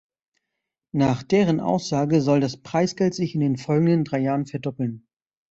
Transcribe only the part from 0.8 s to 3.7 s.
Nach deren Aussage soll das Preisgeld sich in den